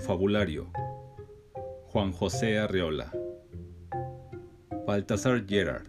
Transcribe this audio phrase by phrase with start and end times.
[0.00, 0.72] Confabulario.
[1.88, 3.12] Juan José Arreola.
[4.86, 5.88] Baltasar Gerard.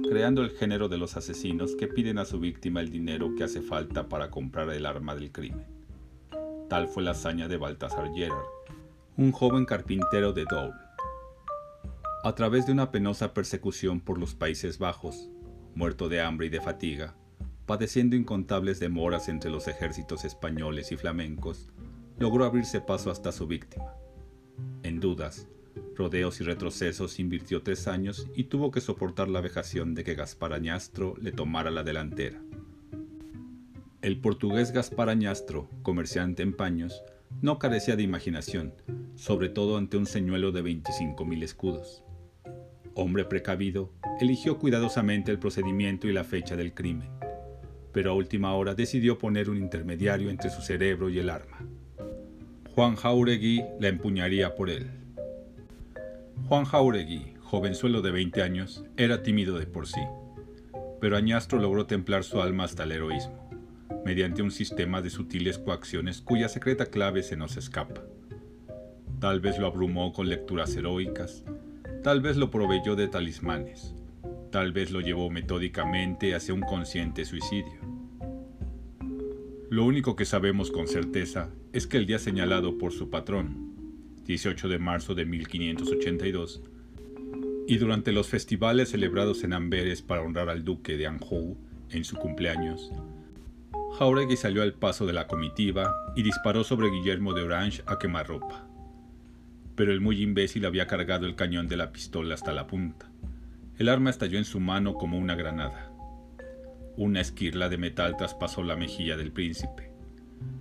[0.08, 3.60] creando el género de los asesinos que piden a su víctima el dinero que hace
[3.60, 5.66] falta para comprar el arma del crimen.
[6.68, 8.44] Tal fue la hazaña de Baltasar Gerard,
[9.16, 10.74] un joven carpintero de Doul.
[12.24, 15.30] A través de una penosa persecución por los Países Bajos,
[15.74, 17.14] muerto de hambre y de fatiga,
[17.66, 21.68] padeciendo incontables demoras entre los ejércitos españoles y flamencos,
[22.18, 23.94] logró abrirse paso hasta su víctima.
[24.82, 25.48] En dudas,
[25.96, 30.52] rodeos y retrocesos invirtió tres años y tuvo que soportar la vejación de que Gaspar
[30.52, 32.40] Añastro le tomara la delantera.
[34.02, 37.02] El portugués Gaspar Añastro, comerciante en paños,
[37.40, 38.72] no carecía de imaginación,
[39.14, 42.04] sobre todo ante un señuelo de 25.000 escudos.
[42.94, 47.10] Hombre precavido, eligió cuidadosamente el procedimiento y la fecha del crimen,
[47.92, 51.66] pero a última hora decidió poner un intermediario entre su cerebro y el arma.
[52.74, 55.05] Juan Jauregui la empuñaría por él.
[56.44, 60.00] Juan Jauregui, jovenzuelo de 20 años, era tímido de por sí,
[61.00, 63.50] pero Añastro logró templar su alma hasta el heroísmo,
[64.04, 68.04] mediante un sistema de sutiles coacciones cuya secreta clave se nos escapa.
[69.18, 71.44] Tal vez lo abrumó con lecturas heroicas,
[72.04, 73.96] tal vez lo proveyó de talismanes,
[74.52, 77.80] tal vez lo llevó metódicamente hacia un consciente suicidio.
[79.68, 83.75] Lo único que sabemos con certeza es que el día señalado por su patrón,
[84.26, 86.62] 18 de marzo de 1582,
[87.68, 91.56] y durante los festivales celebrados en Amberes para honrar al duque de Anjou
[91.90, 92.92] en su cumpleaños,
[93.98, 98.66] Jauregui salió al paso de la comitiva y disparó sobre Guillermo de Orange a quemarropa.
[99.74, 103.10] Pero el muy imbécil había cargado el cañón de la pistola hasta la punta.
[103.78, 105.92] El arma estalló en su mano como una granada.
[106.96, 109.90] Una esquirla de metal traspasó la mejilla del príncipe.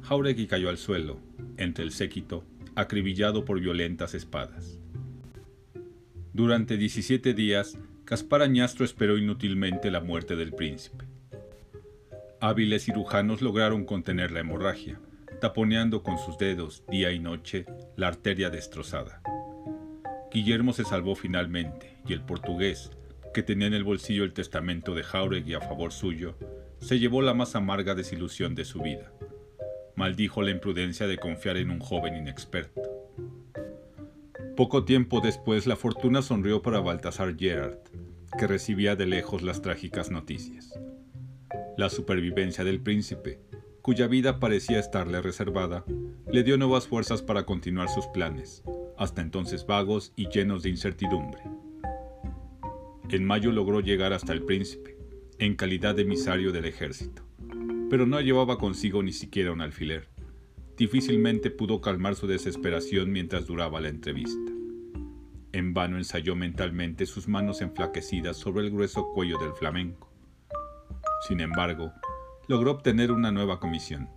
[0.04, 1.20] Jauregui cayó al suelo,
[1.58, 4.80] entre el séquito, acribillado por violentas espadas.
[6.34, 11.06] Durante 17 días, Caspar Añastro esperó inútilmente la muerte del príncipe.
[12.42, 15.00] Hábiles cirujanos lograron contener la hemorragia,
[15.40, 17.66] taponeando con sus dedos, día y noche,
[17.96, 19.22] la arteria destrozada.
[20.32, 22.92] Guillermo se salvó finalmente, y el portugués,
[23.34, 26.38] que tenía en el bolsillo el testamento de Jauregui a favor suyo,
[26.80, 29.15] se llevó la más amarga desilusión de su vida
[29.96, 32.82] maldijo la imprudencia de confiar en un joven inexperto.
[34.56, 37.80] Poco tiempo después la fortuna sonrió para Baltasar Gerard,
[38.38, 40.80] que recibía de lejos las trágicas noticias.
[41.78, 43.40] La supervivencia del príncipe,
[43.82, 45.84] cuya vida parecía estarle reservada,
[46.32, 48.64] le dio nuevas fuerzas para continuar sus planes,
[48.98, 51.42] hasta entonces vagos y llenos de incertidumbre.
[53.10, 54.98] En mayo logró llegar hasta el príncipe,
[55.38, 57.25] en calidad de emisario del ejército
[57.96, 60.10] pero no llevaba consigo ni siquiera un alfiler.
[60.76, 64.52] Difícilmente pudo calmar su desesperación mientras duraba la entrevista.
[65.54, 70.12] En vano ensayó mentalmente sus manos enflaquecidas sobre el grueso cuello del flamenco.
[71.26, 71.94] Sin embargo,
[72.50, 74.10] logró obtener una nueva comisión.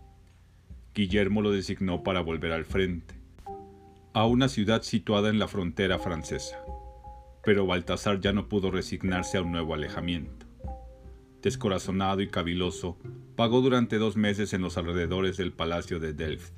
[0.93, 3.15] Guillermo lo designó para volver al frente,
[4.13, 6.59] a una ciudad situada en la frontera francesa.
[7.45, 10.48] Pero Baltasar ya no pudo resignarse a un nuevo alejamiento.
[11.43, 12.99] Descorazonado y caviloso,
[13.39, 16.55] Pagó durante dos meses en los alrededores del palacio de Delft.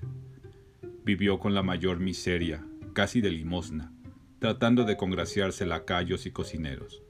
[1.04, 2.64] Vivió con la mayor miseria,
[2.94, 3.92] casi de limosna,
[4.38, 7.02] tratando de congraciarse lacayos y cocineros.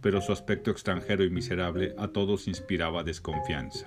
[0.00, 3.86] Pero su aspecto extranjero y miserable a todos inspiraba desconfianza.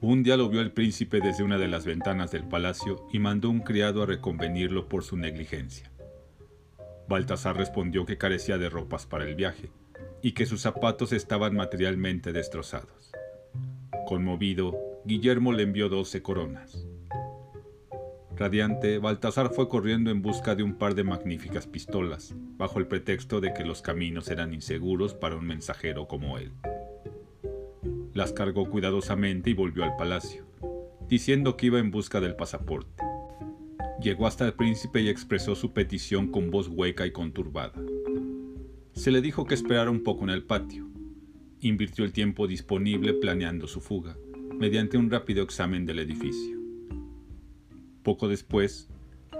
[0.00, 3.50] Un día lo vio el príncipe desde una de las ventanas del palacio y mandó
[3.50, 5.92] un criado a reconvenirlo por su negligencia.
[7.06, 9.68] Baltasar respondió que carecía de ropas para el viaje
[10.22, 13.12] y que sus zapatos estaban materialmente destrozados.
[14.06, 16.86] Conmovido, Guillermo le envió doce coronas.
[18.36, 23.40] Radiante, Baltasar fue corriendo en busca de un par de magníficas pistolas, bajo el pretexto
[23.40, 26.52] de que los caminos eran inseguros para un mensajero como él.
[28.14, 30.46] Las cargó cuidadosamente y volvió al palacio,
[31.08, 33.02] diciendo que iba en busca del pasaporte.
[34.00, 37.80] Llegó hasta el príncipe y expresó su petición con voz hueca y conturbada.
[38.98, 40.88] Se le dijo que esperara un poco en el patio,
[41.60, 44.16] invirtió el tiempo disponible planeando su fuga,
[44.58, 46.58] mediante un rápido examen del edificio.
[48.02, 48.88] Poco después,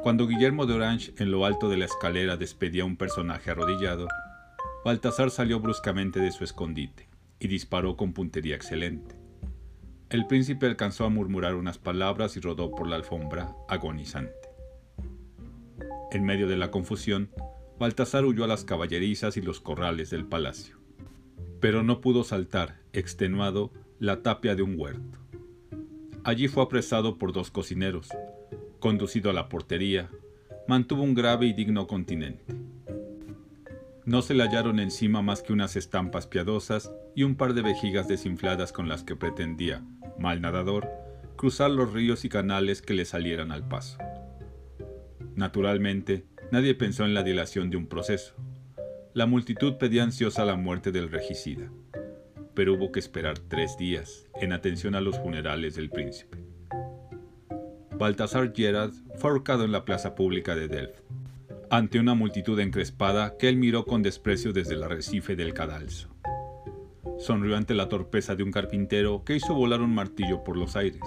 [0.05, 4.07] cuando Guillermo de Orange en lo alto de la escalera despedía a un personaje arrodillado,
[4.85, 7.09] Baltasar salió bruscamente de su escondite
[7.41, 9.17] y disparó con puntería excelente.
[10.09, 14.51] El príncipe alcanzó a murmurar unas palabras y rodó por la alfombra, agonizante.
[16.13, 17.31] En medio de la confusión,
[17.79, 20.77] Baltasar huyó a las caballerizas y los corrales del palacio.
[21.61, 25.19] Pero no pudo saltar, extenuado, la tapia de un huerto.
[26.25, 28.09] Allí fue apresado por dos cocineros,
[28.81, 30.11] conducido a la portería,
[30.67, 32.45] mantuvo un grave y digno continente.
[34.05, 38.09] No se le hallaron encima más que unas estampas piadosas y un par de vejigas
[38.09, 39.85] desinfladas con las que pretendía,
[40.19, 40.89] mal nadador,
[41.37, 43.99] cruzar los ríos y canales que le salieran al paso.
[45.35, 48.35] Naturalmente, nadie pensó en la dilación de un proceso.
[49.15, 51.71] La multitud pedía ansiosa la muerte del regicida,
[52.55, 56.39] pero hubo que esperar tres días en atención a los funerales del príncipe.
[57.97, 61.01] Baltasar Gerard fue ahorcado en la plaza pública de Delft,
[61.71, 66.09] ante una multitud encrespada que él miró con desprecio desde el arrecife del cadalso.
[67.19, 71.03] Sonrió ante la torpeza de un carpintero que hizo volar un martillo por los aires.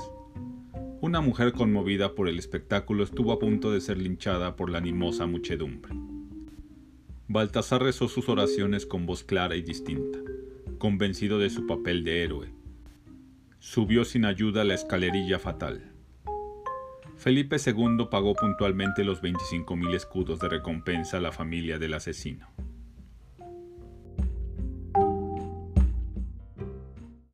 [1.01, 5.25] Una mujer conmovida por el espectáculo estuvo a punto de ser linchada por la animosa
[5.25, 5.95] muchedumbre.
[7.27, 10.19] Baltasar rezó sus oraciones con voz clara y distinta,
[10.77, 12.53] convencido de su papel de héroe.
[13.57, 15.91] Subió sin ayuda la escalerilla fatal.
[17.17, 22.47] Felipe II pagó puntualmente los 25.000 escudos de recompensa a la familia del asesino.